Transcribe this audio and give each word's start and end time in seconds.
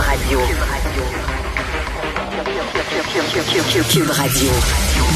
Radio. 0.00 0.38
Cube 3.90 4.10
Radio. 4.10 4.50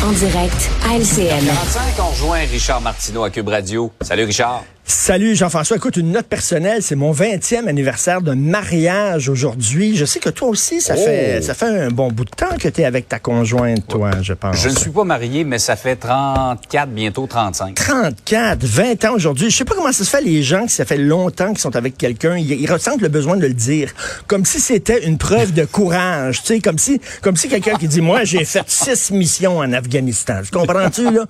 En 0.04 0.12
direct 0.12 0.70
à 0.84 0.96
LCN. 0.96 1.44
45, 1.44 1.82
on 1.98 2.10
rejoint 2.10 2.38
Richard 2.50 2.80
Martineau 2.80 3.22
à 3.22 3.30
Cube 3.30 3.48
Radio. 3.48 3.92
Salut 4.00 4.24
Richard. 4.24 4.64
Salut 4.94 5.34
Jean-François. 5.34 5.78
Écoute, 5.78 5.96
une 5.96 6.12
note 6.12 6.26
personnelle, 6.26 6.82
c'est 6.82 6.94
mon 6.96 7.12
20e 7.12 7.66
anniversaire 7.66 8.20
de 8.20 8.34
mariage 8.34 9.30
aujourd'hui. 9.30 9.96
Je 9.96 10.04
sais 10.04 10.20
que 10.20 10.28
toi 10.28 10.48
aussi, 10.48 10.82
ça, 10.82 10.94
Oh. 10.96 11.02
fait, 11.02 11.40
ça 11.40 11.54
fait 11.54 11.64
un 11.66 11.88
bon 11.88 12.08
bout 12.12 12.26
de 12.26 12.30
temps 12.30 12.56
que 12.60 12.68
tu 12.68 12.82
es 12.82 12.84
avec 12.84 13.08
ta 13.08 13.18
conjointe, 13.18 13.88
toi, 13.88 14.10
je 14.20 14.34
pense. 14.34 14.60
Je 14.62 14.68
ne 14.68 14.76
suis 14.76 14.90
pas 14.90 15.02
marié, 15.04 15.44
mais 15.44 15.58
ça 15.58 15.76
fait 15.76 15.96
34, 15.96 16.90
bientôt 16.90 17.26
35. 17.26 17.74
34, 17.74 18.62
20 18.64 19.04
ans 19.06 19.14
aujourd'hui. 19.14 19.50
Je 19.50 19.56
sais 19.56 19.64
pas 19.64 19.74
comment 19.74 19.90
ça 19.92 20.04
se 20.04 20.10
fait 20.10 20.20
les 20.20 20.42
gens 20.42 20.66
qui 20.66 20.74
ça 20.74 20.84
fait 20.84 20.98
longtemps 20.98 21.48
qu'ils 21.48 21.58
sont 21.58 21.74
avec 21.74 21.96
quelqu'un, 21.96 22.36
ils, 22.36 22.52
ils 22.52 22.70
ressentent 22.70 23.00
le 23.00 23.08
besoin 23.08 23.36
de 23.38 23.46
le 23.46 23.54
dire, 23.54 23.92
comme 24.26 24.44
si 24.44 24.60
c'était 24.60 25.06
une 25.06 25.16
preuve 25.16 25.52
de 25.54 25.64
courage, 25.64 26.42
tu 26.42 26.48
sais, 26.48 26.60
comme 26.60 26.78
si 26.78 27.00
comme 27.22 27.36
si 27.36 27.48
quelqu'un 27.48 27.76
qui 27.76 27.88
dit 27.88 28.02
moi 28.02 28.24
j'ai 28.24 28.44
fait 28.44 28.62
six 28.68 29.10
missions 29.10 29.56
en 29.58 29.72
Afghanistan. 29.72 30.42
Tu 30.44 30.50
comprends-tu 30.50 31.10
là? 31.10 31.24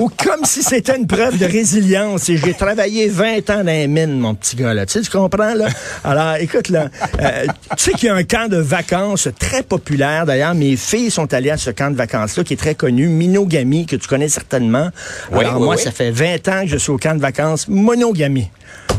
Ou 0.00 0.08
comme 0.08 0.44
si 0.44 0.62
c'était 0.62 0.96
une 0.96 1.08
preuve 1.08 1.38
de 1.38 1.44
résilience 1.46 2.28
et 2.28 2.36
j'ai 2.36 2.54
travaillé 2.54 2.99
20 3.08 3.50
ans 3.50 3.56
dans 3.58 3.66
les 3.66 3.86
mines 3.88 4.18
mon 4.18 4.34
petit 4.34 4.56
gars 4.56 4.74
là. 4.74 4.86
Tu 4.86 4.92
sais, 4.94 5.00
tu 5.00 5.10
comprends 5.10 5.54
là? 5.54 5.68
Alors 6.04 6.34
écoute 6.36 6.68
là, 6.68 6.88
euh, 7.20 7.46
tu 7.76 7.84
sais 7.84 7.92
qu'il 7.92 8.06
y 8.06 8.08
a 8.08 8.14
un 8.14 8.24
camp 8.24 8.48
de 8.48 8.56
vacances 8.58 9.28
très 9.38 9.62
populaire 9.62 10.26
d'ailleurs, 10.26 10.54
mes 10.54 10.76
filles 10.76 11.10
sont 11.10 11.32
allées 11.34 11.50
à 11.50 11.56
ce 11.56 11.70
camp 11.70 11.90
de 11.90 11.96
vacances 11.96 12.36
là 12.36 12.44
qui 12.44 12.54
est 12.54 12.56
très 12.58 12.74
connu, 12.74 13.08
Minogami 13.08 13.86
que 13.86 13.96
tu 13.96 14.08
connais 14.08 14.28
certainement. 14.28 14.90
Oui, 15.32 15.40
Alors 15.40 15.58
oui, 15.58 15.64
moi 15.64 15.76
oui. 15.76 15.82
ça 15.82 15.90
fait 15.90 16.10
20 16.10 16.48
ans 16.48 16.62
que 16.62 16.68
je 16.68 16.76
suis 16.76 16.90
au 16.90 16.98
camp 16.98 17.14
de 17.14 17.20
vacances 17.20 17.68
monogamie. 17.68 18.50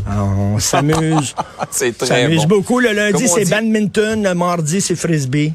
Alors, 0.09 0.29
on 0.37 0.59
s'amuse. 0.59 1.35
C'est 1.69 1.89
on 2.01 2.05
très 2.05 2.23
s'amuse 2.23 2.41
bon. 2.47 2.57
beaucoup. 2.57 2.79
Le 2.79 2.91
lundi, 2.91 3.27
c'est 3.27 3.49
badminton. 3.49 4.23
Le 4.23 4.33
mardi, 4.33 4.81
c'est 4.81 4.95
frisbee. 4.95 5.53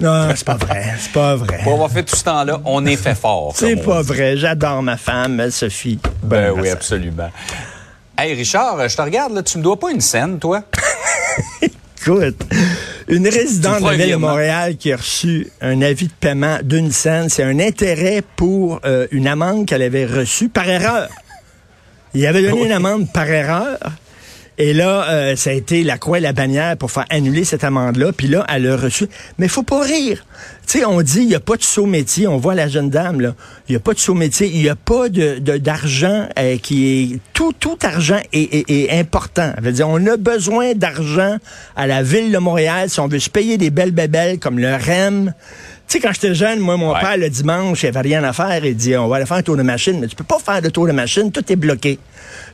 Non, 0.00 0.28
c'est 0.34 0.44
pas 0.44 0.56
vrai. 0.56 0.94
C'est 0.98 1.12
pas 1.12 1.36
vrai. 1.36 1.60
Pour 1.62 1.74
avoir 1.74 1.90
fait 1.90 2.02
tout 2.02 2.16
ce 2.16 2.24
temps-là, 2.24 2.60
on 2.64 2.84
est 2.86 2.96
fait 2.96 3.14
fort. 3.14 3.52
C'est 3.54 3.76
pas 3.76 4.02
dit. 4.02 4.08
vrai. 4.08 4.36
J'adore 4.36 4.82
ma 4.82 4.96
femme, 4.96 5.50
Sophie. 5.50 5.98
Ben 6.22 6.52
oui, 6.52 6.68
absolument. 6.68 7.30
Hey 8.18 8.34
Richard, 8.34 8.88
je 8.88 8.96
te 8.96 9.02
regarde, 9.02 9.34
là, 9.34 9.42
tu 9.42 9.58
me 9.58 9.62
dois 9.62 9.78
pas 9.78 9.90
une 9.90 10.00
scène, 10.00 10.38
toi? 10.38 10.62
Écoute, 11.62 12.46
une 13.08 13.28
résidente 13.28 13.82
de 13.82 13.90
la 13.90 13.96
ville 13.96 14.10
de. 14.12 14.16
Montréal 14.16 14.76
qui 14.76 14.92
a 14.92 14.96
reçu 14.96 15.50
un 15.60 15.82
avis 15.82 16.06
de 16.06 16.12
paiement 16.18 16.58
d'une 16.62 16.92
scène, 16.92 17.28
c'est 17.28 17.42
un 17.42 17.58
intérêt 17.60 18.22
pour 18.36 18.80
euh, 18.84 19.06
une 19.10 19.26
amende 19.26 19.66
qu'elle 19.66 19.82
avait 19.82 20.06
reçue 20.06 20.48
par 20.48 20.68
erreur. 20.68 21.08
Il 22.14 22.26
avait 22.26 22.42
donné 22.42 22.64
une 22.64 22.72
amende 22.72 23.12
par 23.12 23.28
erreur. 23.28 23.78
Et 24.58 24.72
là, 24.72 25.04
euh, 25.10 25.36
ça 25.36 25.50
a 25.50 25.52
été 25.52 25.82
la 25.84 25.98
croix 25.98 26.16
et 26.16 26.20
la 26.22 26.32
bannière 26.32 26.76
pour 26.78 26.90
faire 26.90 27.04
annuler 27.10 27.44
cette 27.44 27.62
amende-là. 27.62 28.12
Puis 28.12 28.26
là, 28.26 28.46
elle 28.48 28.66
a 28.70 28.76
reçu. 28.76 29.06
Mais 29.38 29.48
faut 29.48 29.62
pas 29.62 29.82
rire. 29.82 30.24
Tu 30.66 30.78
sais, 30.78 30.84
on 30.86 31.02
dit, 31.02 31.20
il 31.20 31.26
n'y 31.28 31.34
a 31.34 31.40
pas 31.40 31.56
de 31.56 31.62
saut 31.62 31.84
métier. 31.86 32.26
On 32.26 32.38
voit 32.38 32.54
la 32.54 32.66
jeune 32.66 32.88
dame, 32.88 33.20
là. 33.20 33.34
Il 33.68 33.72
n'y 33.72 33.76
a 33.76 33.80
pas 33.80 33.92
de 33.92 33.98
saut 33.98 34.14
métier. 34.14 34.50
Il 34.52 34.62
n'y 34.62 34.68
a 34.70 34.74
pas 34.74 35.08
de, 35.10 35.38
d'argent 35.58 36.26
euh, 36.38 36.56
qui 36.56 36.86
est... 37.14 37.18
Tout, 37.34 37.52
tout 37.52 37.78
argent 37.82 38.20
est, 38.32 38.54
est- 38.54 38.70
est 38.70 38.98
important. 38.98 39.52
Ça 39.54 39.60
veut 39.60 39.72
dire, 39.72 39.88
on 39.88 40.04
a 40.06 40.16
besoin 40.16 40.72
d'argent 40.74 41.36
à 41.76 41.86
la 41.86 42.02
ville 42.02 42.32
de 42.32 42.38
Montréal 42.38 42.88
si 42.88 42.98
on 42.98 43.08
veut 43.08 43.18
se 43.18 43.28
payer 43.30 43.58
des 43.58 43.70
belles 43.70 43.90
bébelles 43.92 44.38
comme 44.38 44.58
le 44.58 44.74
REM. 44.74 45.34
Tu 45.88 45.92
sais, 45.92 46.00
quand 46.00 46.12
j'étais 46.12 46.34
jeune, 46.34 46.58
moi, 46.58 46.76
mon 46.76 46.92
Ouais. 46.92 47.00
père, 47.00 47.16
le 47.16 47.30
dimanche, 47.30 47.84
il 47.84 47.86
avait 47.86 48.00
rien 48.00 48.24
à 48.24 48.32
faire. 48.32 48.64
Il 48.64 48.74
dit, 48.74 48.96
on 48.96 49.06
va 49.06 49.16
aller 49.16 49.26
faire 49.26 49.36
un 49.36 49.42
tour 49.42 49.56
de 49.56 49.62
machine. 49.62 50.00
Mais 50.00 50.08
tu 50.08 50.16
peux 50.16 50.24
pas 50.24 50.38
faire 50.40 50.60
de 50.60 50.68
tour 50.68 50.86
de 50.88 50.92
machine. 50.92 51.30
Tout 51.30 51.44
est 51.52 51.54
bloqué. 51.54 52.00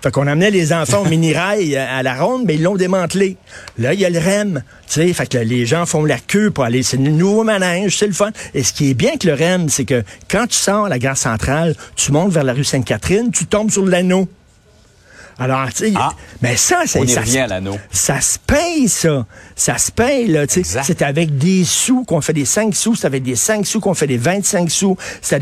Fait 0.03 0.11
qu'on 0.11 0.27
amenait 0.27 0.51
les 0.51 0.73
enfants 0.75 1.01
au 1.01 1.05
mini-rail 1.09 1.75
euh, 1.75 1.87
à 1.99 2.03
la 2.03 2.15
ronde, 2.15 2.43
mais 2.45 2.57
ils 2.57 2.63
l'ont 2.63 2.77
démantelé. 2.77 3.39
Là, 3.79 3.95
il 3.95 4.01
y 4.01 4.05
a 4.05 4.11
le 4.11 4.19
REM. 4.19 4.63
Tu 4.87 4.93
sais, 5.01 5.13
fait 5.15 5.27
que 5.27 5.39
là, 5.39 5.45
les 5.45 5.65
gens 5.65 5.87
font 5.87 6.05
la 6.05 6.19
queue 6.19 6.51
pour 6.51 6.65
aller. 6.65 6.83
C'est 6.83 6.99
le 6.99 7.11
nouveau 7.11 7.43
manège, 7.43 7.97
c'est 7.97 8.07
le 8.07 8.13
fun. 8.13 8.33
Et 8.53 8.63
ce 8.63 8.75
qui 8.75 8.91
est 8.91 8.95
bien 8.95 9.09
avec 9.11 9.25
le 9.25 9.33
REM, 9.33 9.71
c'est 9.71 9.87
que 9.87 10.03
quand 10.31 10.47
tu 10.47 10.57
sors 10.59 10.85
à 10.85 10.89
la 10.91 10.99
gare 10.99 11.17
centrale, 11.17 11.75
tu 11.97 12.13
montes 12.13 12.33
vers 12.33 12.45
la 12.45 12.53
rue 12.53 12.65
Sainte-Catherine, 12.65 13.31
tu 13.33 13.47
tombes 13.47 13.71
sur 13.71 13.87
l'anneau. 13.87 14.29
Alors, 15.43 15.69
tu 15.73 15.87
sais, 15.89 15.93
Ah. 15.97 16.13
mais 16.41 16.57
ça, 16.57 16.83
c'est 16.87 17.07
ça, 17.09 17.21
revient 17.21 17.39
à 17.41 17.61
ça 17.91 18.21
se 18.21 18.39
paye, 18.39 18.89
ça. 18.89 19.27
Ça 19.57 19.79
se 19.79 19.91
paye, 19.91 20.29
là. 20.29 20.47
tu 20.47 20.55
sais. 20.55 20.61
Exact. 20.61 20.85
C'est 20.87 21.03
avec 21.03 21.37
des 21.39 21.65
sous 21.65 22.05
qu'on 22.05 22.21
fait 22.21 22.33
des 22.33 22.45
5 22.45 22.75
sous, 22.75 22.95
c'est 22.95 23.07
avec 23.07 23.23
des 23.23 23.37
5 23.37 23.67
sous 23.67 23.81
qu'on 23.81 23.95
fait 23.95 24.07
des 24.07 24.19
25 24.19 24.71
sous, 24.71 24.97
c'est 25.21 25.35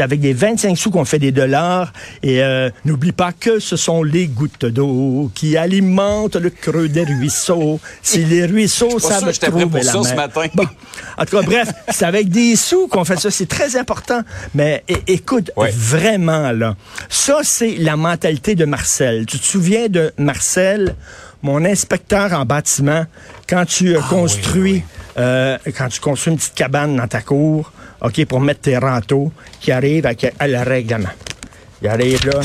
avec, 0.00 0.20
des 0.20 0.32
25 0.32 0.76
sous 0.76 0.90
qu'on 0.90 1.04
fait 1.04 1.18
des 1.18 1.32
dollars. 1.32 1.92
Et 2.22 2.42
euh, 2.42 2.70
n'oublie 2.84 3.12
pas 3.12 3.32
que 3.32 3.58
ce 3.58 3.76
sont 3.76 4.02
les 4.02 4.26
gouttes 4.28 4.64
d'eau 4.66 5.30
qui 5.34 5.56
alimentent 5.56 6.36
le 6.36 6.50
creux 6.50 6.88
des 6.88 7.04
ruisseaux. 7.04 7.80
Si 8.02 8.24
les 8.24 8.46
ruisseaux 8.46 8.98
savent 8.98 9.36
trouver 9.38 9.66
pour 9.66 9.76
la 9.78 9.82
ça 9.82 10.02
ce 10.02 10.14
matin. 10.14 10.46
Bon. 10.54 10.66
En 11.16 11.24
tout 11.24 11.36
cas, 11.36 11.42
bref, 11.42 11.68
c'est 11.90 12.04
avec 12.04 12.28
des 12.28 12.56
sous 12.56 12.86
qu'on 12.88 13.04
fait 13.04 13.18
ça. 13.18 13.30
C'est 13.30 13.46
très 13.48 13.76
important. 13.76 14.20
Mais 14.54 14.84
écoute, 15.06 15.50
Ouais. 15.56 15.70
vraiment, 15.74 16.52
là, 16.52 16.76
ça, 17.08 17.40
c'est 17.42 17.76
la 17.78 17.96
mentalité 17.96 18.54
de 18.54 18.64
Marcel. 18.64 19.26
Tu 19.26 19.38
te 19.38 19.44
souviens 19.48 19.88
de 19.88 20.12
Marcel, 20.18 20.94
mon 21.42 21.64
inspecteur 21.64 22.32
en 22.34 22.44
bâtiment, 22.44 23.06
quand 23.48 23.64
tu 23.64 23.96
Ah 23.96 24.06
construis, 24.08 24.82
euh, 25.16 25.56
quand 25.76 25.88
tu 25.88 26.00
construis 26.00 26.32
une 26.34 26.38
petite 26.38 26.54
cabane 26.54 26.96
dans 26.96 27.08
ta 27.08 27.22
cour, 27.22 27.72
OK, 28.02 28.24
pour 28.26 28.40
mettre 28.40 28.60
tes 28.60 28.76
râteaux, 28.76 29.32
qui 29.60 29.72
arrive 29.72 30.06
avec 30.06 30.34
à 30.38 30.46
le 30.46 30.58
règlement. 30.58 31.08
Il 31.82 31.88
arrive 31.88 32.26
là. 32.26 32.40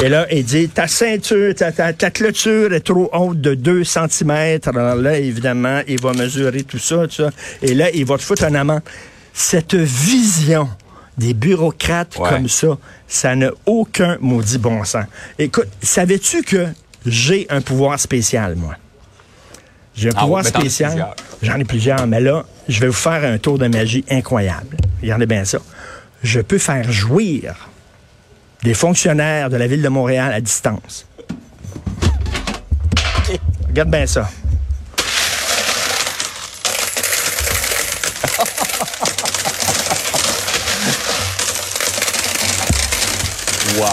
Et 0.00 0.08
là, 0.08 0.26
il 0.32 0.44
dit, 0.44 0.68
ta 0.68 0.88
ceinture, 0.88 1.54
ta, 1.54 1.70
ta, 1.70 1.92
ta 1.92 2.10
clôture 2.10 2.72
est 2.72 2.80
trop 2.80 3.08
haute 3.12 3.40
de 3.40 3.54
2 3.54 3.84
cm. 3.84 4.58
Alors 4.66 4.96
là, 4.96 5.18
évidemment, 5.18 5.80
il 5.86 6.00
va 6.00 6.12
mesurer 6.12 6.64
tout 6.64 6.78
ça, 6.78 7.06
tout 7.06 7.22
ça. 7.22 7.30
Et 7.60 7.74
là, 7.74 7.88
il 7.92 8.04
va 8.04 8.16
te 8.16 8.22
foutre 8.22 8.44
un 8.44 8.54
amende. 8.54 8.80
Cette 9.32 9.74
vision 9.76 10.68
des 11.18 11.34
bureaucrates 11.34 12.16
Ouais. 12.18 12.28
comme 12.28 12.48
ça, 12.48 12.78
ça 13.06 13.34
n'a 13.36 13.50
aucun 13.66 14.16
maudit 14.20 14.58
bon 14.58 14.82
sens. 14.84 15.04
Écoute, 15.38 15.68
savais-tu 15.82 16.42
que 16.42 16.66
j'ai 17.04 17.46
un 17.50 17.60
pouvoir 17.60 17.98
spécial, 18.00 18.54
moi? 18.56 18.74
J'ai 19.94 20.08
un 20.08 20.12
Ah 20.16 20.20
pouvoir 20.22 20.44
spécial. 20.44 21.08
J'en 21.42 21.58
ai 21.58 21.64
plusieurs, 21.64 22.06
mais 22.06 22.20
là, 22.20 22.44
je 22.68 22.80
vais 22.80 22.86
vous 22.86 22.92
faire 22.94 23.24
un 23.30 23.36
tour 23.38 23.58
de 23.58 23.66
magie 23.66 24.04
incroyable. 24.10 24.76
Regardez 25.02 25.26
bien 25.26 25.44
ça. 25.44 25.58
Je 26.22 26.40
peux 26.40 26.58
faire 26.58 26.90
jouir 26.90 27.68
des 28.62 28.74
fonctionnaires 28.74 29.50
de 29.50 29.56
la 29.56 29.66
ville 29.66 29.82
de 29.82 29.88
Montréal 29.88 30.32
à 30.32 30.40
distance. 30.40 31.06
Regarde 33.68 33.90
bien 33.90 34.06
ça. 34.06 34.30
Wow. 43.78 43.86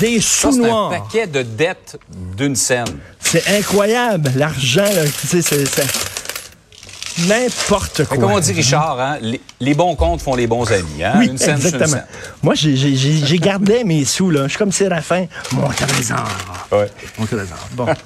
Des 0.00 0.20
Ça, 0.20 0.50
sous 0.50 0.62
c'est 0.62 0.70
un 0.70 0.88
paquet 0.90 1.26
de 1.26 1.42
dettes 1.42 1.98
d'une 2.36 2.56
scène. 2.56 2.98
C'est 3.20 3.46
incroyable. 3.48 4.32
L'argent, 4.34 4.82
là, 4.82 5.04
tu 5.04 5.26
sais, 5.26 5.42
c'est 5.42 5.66
c'est 5.66 5.86
n'importe 7.28 8.04
quoi. 8.04 8.16
Comme 8.16 8.30
on 8.32 8.40
dit, 8.40 8.52
Richard, 8.52 8.98
hein, 9.00 9.18
les, 9.20 9.40
les 9.60 9.74
bons 9.74 9.94
comptes 9.94 10.22
font 10.22 10.34
les 10.34 10.46
bons 10.46 10.70
amis. 10.72 11.02
Hein? 11.04 11.14
Oui, 11.18 11.26
une 11.26 11.38
scène, 11.38 11.58
c'est 11.60 11.68
une 11.70 11.74
exactement. 11.74 11.86
scène. 11.88 12.04
Moi, 12.42 12.54
j'ai- 12.54 13.38
gardé 13.38 13.84
mes 13.84 14.04
sous, 14.04 14.30
là. 14.30 14.44
Je 14.44 14.48
suis 14.50 14.58
comme 14.58 14.72
Séraphin. 14.72 15.26
Mon 15.52 15.68
trésor. 15.68 16.28
Ouais. 16.72 16.90
Mon 17.18 17.26
trésor. 17.26 17.68
Bon. 17.72 17.86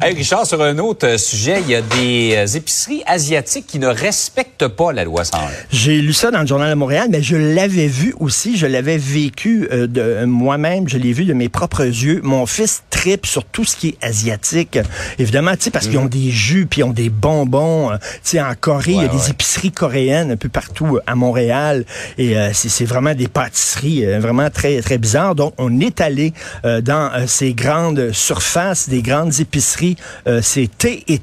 Hey, 0.00 0.14
Richard, 0.14 0.46
sur 0.46 0.60
un 0.60 0.78
autre 0.78 1.06
euh, 1.06 1.16
sujet, 1.18 1.60
il 1.64 1.70
y 1.70 1.76
a 1.76 1.80
des 1.82 2.34
euh, 2.34 2.56
épiceries 2.56 3.04
asiatiques 3.06 3.68
qui 3.68 3.78
ne 3.78 3.86
respectent 3.86 4.66
pas 4.66 4.92
la 4.92 5.04
loi 5.04 5.24
101. 5.24 5.38
J'ai 5.70 6.00
lu 6.00 6.12
ça 6.12 6.32
dans 6.32 6.40
le 6.40 6.46
Journal 6.46 6.68
de 6.70 6.74
Montréal, 6.74 7.06
mais 7.08 7.22
je 7.22 7.36
l'avais 7.36 7.86
vu 7.86 8.12
aussi, 8.18 8.56
je 8.56 8.66
l'avais 8.66 8.98
vécu 8.98 9.68
euh, 9.70 9.86
de 9.86 10.00
euh, 10.00 10.26
moi-même, 10.26 10.88
je 10.88 10.98
l'ai 10.98 11.12
vu 11.12 11.24
de 11.24 11.32
mes 11.34 11.48
propres 11.48 11.84
yeux. 11.84 12.20
Mon 12.24 12.46
fils 12.46 12.82
tripe 12.90 13.26
sur 13.26 13.44
tout 13.44 13.64
ce 13.64 13.76
qui 13.76 13.88
est 13.90 14.04
asiatique. 14.04 14.78
Évidemment, 15.20 15.52
tu 15.52 15.62
sais, 15.62 15.70
parce 15.70 15.86
qu'ils 15.86 15.98
ont 15.98 16.06
des 16.06 16.30
jus, 16.32 16.66
puis 16.66 16.80
ils 16.80 16.84
ont 16.84 16.90
des 16.90 17.10
bonbons. 17.46 17.90
euh, 17.92 17.96
Tu 18.24 18.30
sais, 18.30 18.40
en 18.40 18.54
Corée, 18.54 18.92
il 18.92 18.96
y 18.96 18.98
a 19.00 19.02
Ouais, 19.02 19.08
des 19.08 19.30
épiceries 19.30 19.72
coréennes 19.72 20.30
un 20.32 20.36
peu 20.36 20.48
partout 20.48 20.96
euh, 20.96 21.00
à 21.06 21.14
Montréal. 21.14 21.84
Et 22.18 22.36
euh, 22.36 22.50
c'est 22.52 22.84
vraiment 22.84 23.14
des 23.14 23.28
pâtisseries 23.28 24.04
euh, 24.06 24.20
vraiment 24.20 24.50
très, 24.50 24.80
très 24.82 24.98
bizarres. 24.98 25.34
Donc, 25.34 25.54
on 25.58 25.80
est 25.80 26.00
allé 26.00 26.32
euh, 26.64 26.80
dans 26.80 27.10
ces 27.26 27.54
grandes 27.54 28.12
surfaces, 28.12 28.88
des 28.88 29.02
grandes 29.02 29.40
épiceries. 29.40 29.96
C'est 30.42 30.68
T 30.78 31.04
et. 31.08 31.20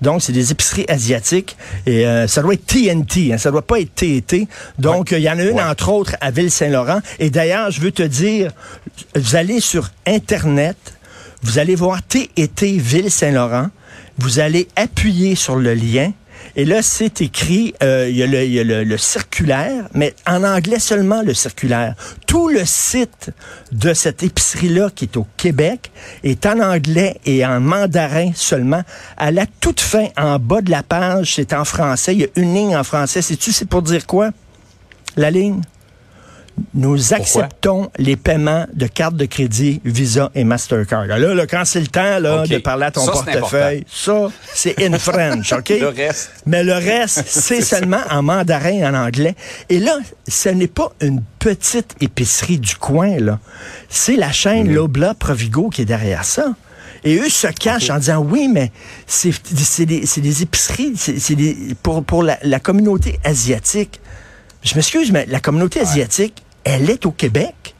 Donc, 0.00 0.20
c'est 0.22 0.32
des 0.32 0.50
épiceries 0.52 0.84
asiatiques. 0.88 1.56
Et 1.86 2.06
euh, 2.06 2.26
ça 2.26 2.42
doit 2.42 2.54
être 2.54 2.66
TNT, 2.66 3.32
hein, 3.32 3.38
ça 3.38 3.50
doit 3.50 3.62
pas 3.62 3.80
être 3.80 3.94
T&T. 3.94 4.46
Donc, 4.78 5.12
euh, 5.12 5.18
il 5.18 5.22
y 5.24 5.30
en 5.30 5.38
a 5.38 5.42
une, 5.42 5.56
Ouais. 5.56 5.62
entre 5.62 5.88
autres, 5.90 6.16
à 6.20 6.30
Ville-Saint-Laurent. 6.30 7.00
Et 7.18 7.30
d'ailleurs, 7.30 7.70
je 7.70 7.80
veux 7.80 7.92
te 7.92 8.02
dire, 8.02 8.50
vous 9.16 9.36
allez 9.36 9.60
sur 9.60 9.90
Internet, 10.06 10.76
vous 11.42 11.58
allez 11.58 11.74
voir 11.74 12.02
T&T 12.02 12.78
Ville-Saint-Laurent, 12.78 13.68
vous 14.18 14.38
allez 14.38 14.68
appuyer 14.76 15.34
sur 15.34 15.56
le 15.56 15.74
lien, 15.74 16.12
Et 16.54 16.64
là, 16.64 16.82
c'est 16.82 17.20
écrit, 17.20 17.74
euh, 17.82 18.08
il 18.10 18.16
y 18.16 18.22
a, 18.22 18.26
le, 18.26 18.84
le 18.84 18.98
circulaire, 18.98 19.88
mais 19.94 20.14
en 20.26 20.44
anglais 20.44 20.78
seulement 20.78 21.22
le 21.22 21.34
circulaire. 21.34 21.94
Tout 22.26 22.48
le 22.48 22.64
site 22.64 23.30
de 23.72 23.94
cette 23.94 24.22
épicerie-là 24.22 24.90
qui 24.94 25.04
est 25.06 25.16
au 25.16 25.26
Québec 25.36 25.90
est 26.24 26.44
en 26.46 26.60
anglais 26.60 27.18
et 27.24 27.44
en 27.46 27.60
mandarin 27.60 28.32
seulement. 28.34 28.82
À 29.16 29.30
la 29.30 29.46
toute 29.46 29.80
fin, 29.80 30.08
en 30.16 30.38
bas 30.38 30.60
de 30.60 30.70
la 30.70 30.82
page, 30.82 31.34
c'est 31.36 31.52
en 31.54 31.64
français. 31.64 32.14
Il 32.14 32.20
y 32.20 32.24
a 32.24 32.28
une 32.36 32.54
ligne 32.54 32.76
en 32.76 32.84
français. 32.84 33.22
Sais-tu, 33.22 33.52
c'est 33.52 33.68
pour 33.68 33.82
dire 33.82 34.06
quoi? 34.06 34.30
La 35.16 35.30
ligne? 35.30 35.62
Nous 36.74 37.12
acceptons 37.14 37.90
les 37.98 38.16
paiements 38.16 38.66
de 38.72 38.86
cartes 38.86 39.16
de 39.16 39.24
crédit 39.26 39.80
Visa 39.84 40.30
et 40.34 40.44
Mastercard. 40.44 41.06
Là, 41.06 41.18
là 41.18 41.46
quand 41.46 41.64
c'est 41.64 41.80
le 41.80 41.86
temps 41.86 42.18
là, 42.18 42.46
de 42.46 42.58
parler 42.58 42.86
à 42.86 42.90
ton 42.90 43.04
Ça, 43.04 43.12
portefeuille, 43.12 43.84
ça, 43.90 44.28
c'est 44.54 44.82
in 44.82 44.98
French, 44.98 45.52
OK? 45.58 45.70
Le 45.70 45.88
reste. 45.88 46.30
Mais 46.46 46.62
le 46.64 46.74
reste, 46.74 47.24
c'est 47.26 47.60
seulement 47.62 48.00
en 48.10 48.22
mandarin 48.22 48.70
et 48.70 48.86
en 48.86 48.94
anglais. 48.94 49.34
Et 49.68 49.78
là, 49.78 49.98
ce 50.28 50.48
n'est 50.48 50.66
pas 50.66 50.92
une 51.00 51.22
petite 51.38 51.94
épicerie 52.00 52.58
du 52.58 52.76
coin, 52.76 53.18
là. 53.18 53.38
C'est 53.88 54.16
la 54.16 54.32
chaîne 54.32 54.68
Mhm. 54.68 54.74
Lobla 54.74 55.14
Provigo 55.14 55.68
qui 55.70 55.82
est 55.82 55.86
derrière 55.86 56.24
ça. 56.24 56.54
Et 57.04 57.16
eux 57.18 57.28
se 57.28 57.48
cachent 57.48 57.90
en 57.90 57.98
disant 57.98 58.18
oui, 58.18 58.48
mais 58.52 58.70
c'est 59.06 59.32
des, 59.84 60.04
des 60.04 60.42
épiceries 60.42 60.92
c'est 60.96 61.36
pour, 61.82 62.04
pour 62.04 62.22
la, 62.22 62.38
la 62.42 62.60
communauté 62.60 63.18
asiatique. 63.24 64.00
Je 64.62 64.74
m'excuse, 64.74 65.10
mais 65.12 65.26
la 65.28 65.40
communauté 65.40 65.80
asiatique, 65.80 66.42
elle 66.64 66.88
est 66.90 67.06
au 67.06 67.10
Québec. 67.10 67.74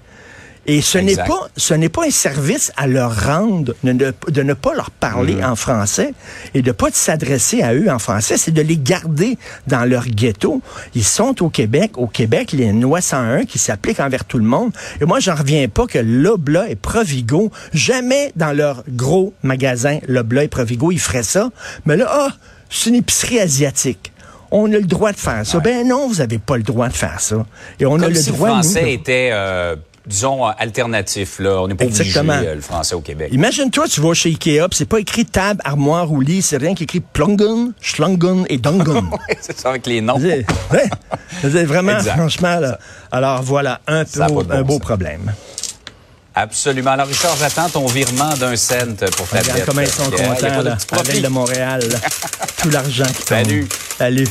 Et 0.65 0.81
ce 0.81 0.97
n'est 0.99 1.17
pas, 1.17 1.49
ce 1.57 1.75
n'est 1.75 1.89
pas 1.89 2.07
un 2.07 2.11
service 2.13 2.71
à 2.77 2.87
leur 2.87 3.25
rendre 3.27 3.75
de 3.83 3.91
ne, 3.93 4.13
de 4.29 4.43
ne 4.45 4.55
pas 4.55 4.75
leur 4.75 4.93
parler 4.93 5.35
Mhm. 5.35 5.45
en 5.45 5.57
français 5.57 6.15
et 6.55 6.63
de 6.63 6.71
pas 6.71 6.87
s'adresser 6.93 7.63
à 7.63 7.75
eux 7.75 7.91
en 7.91 7.99
français, 7.99 8.37
c'est 8.37 8.53
de 8.53 8.63
les 8.63 8.77
garder 8.79 9.39
dans 9.67 9.85
leur 9.85 10.07
ghetto. 10.07 10.63
Ils 10.95 11.03
sont 11.03 11.43
au 11.43 11.49
Québec. 11.49 11.99
Au 11.99 12.07
Québec, 12.07 12.53
les 12.53 12.71
lois 12.73 13.01
101 13.01 13.45
qui 13.45 13.59
s'appliquent 13.59 13.99
envers 13.99 14.25
tout 14.25 14.39
le 14.39 14.45
monde. 14.45 14.71
Et 15.01 15.05
moi, 15.05 15.19
j'en 15.19 15.35
reviens 15.35 15.67
pas 15.67 15.89
que 15.89 15.99
Lobla 15.99 16.71
et 16.71 16.77
Provigo, 16.77 17.51
jamais 17.75 18.31
dans 18.37 18.53
leur 18.53 18.85
gros 18.89 19.35
magasin 19.43 19.99
Lobla 20.07 20.45
et 20.45 20.49
Provigo, 20.49 20.93
ils 20.93 21.01
feraient 21.01 21.25
ça. 21.25 21.51
Mais 21.87 21.97
là, 21.97 22.07
ah, 22.09 22.29
c'est 22.71 22.91
une 22.91 22.97
épicerie 22.97 23.41
asiatique. 23.41 24.12
On 24.53 24.67
a 24.73 24.77
le 24.77 24.85
droit 24.85 25.13
de 25.13 25.17
faire 25.17 25.45
ça. 25.47 25.59
Ben 25.61 25.89
non, 25.89 26.07
vous 26.07 26.21
avez 26.21 26.39
pas 26.39 26.57
le 26.57 26.63
droit 26.63 26.89
de 26.89 26.93
faire 26.93 27.21
ça. 27.21 27.45
Et 27.81 27.87
on 27.87 27.99
a 28.01 28.09
le 28.09 28.15
si 28.15 28.31
droit 28.31 28.49
le 28.49 28.55
français 28.55 28.93
était, 28.93 29.31
euh, 29.33 29.77
disons, 30.07 30.45
alternatif. 30.45 31.39
Là. 31.39 31.63
On 31.63 31.69
n'est 31.69 31.75
pas 31.75 31.87
obligé, 31.87 32.21
euh, 32.21 32.55
le 32.55 32.61
français 32.61 32.95
au 32.95 33.01
Québec. 33.01 33.31
Imagine-toi, 33.33 33.89
tu 33.89 34.01
vas 34.03 34.15
chez 34.15 34.29
Ikea, 34.29 34.67
c'est 34.73 34.89
pas 34.89 35.01
écrit 35.01 35.25
table, 35.25 35.61
armoire 35.65 36.13
ou 36.13 36.21
lit, 36.21 36.43
c'est 36.43 36.59
rien 36.59 36.75
qui 36.75 36.85
écrit 36.85 37.01
plungun, 37.01 37.73
schlungun 37.81 38.45
et 38.49 38.59
dungun. 38.59 39.09
c'est 39.41 39.59
ça 39.59 39.71
avec 39.71 39.87
les 39.87 40.01
noms. 40.01 40.19
C'est 40.21 40.45
ouais, 41.55 41.65
vraiment, 41.65 41.97
Exact. 41.97 42.17
franchement, 42.17 42.61
là. 42.61 42.79
Alors 43.11 43.43
voilà, 43.43 43.81
un, 43.87 44.05
peu, 44.05 44.21
bon 44.29 44.45
un 44.51 44.63
beau 44.63 44.79
problème. 44.79 45.33
Absolument. 46.35 46.93
Alors, 46.93 47.07
Richard, 47.07 47.37
j'attends 47.37 47.69
ton 47.69 47.87
virement 47.87 48.35
d'un 48.37 48.57
cent 48.57 48.95
pour 49.17 49.29
ta 49.29 49.41
Regarde 49.41 49.59
dette. 49.59 49.67
comment 49.67 49.81
ils 49.83 49.89
sont 49.89 50.11
contents, 50.11 50.51
là, 50.53 50.77
de 51.21 51.29
Montréal. 51.29 51.83
Tout 52.63 52.71
l'argent 52.71 53.05
qui 53.05 53.25
tombe. 53.25 53.45
Salut. 53.45 53.69
Salut. 53.99 54.29